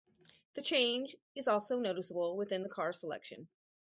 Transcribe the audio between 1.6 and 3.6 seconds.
noticeable within the car selection.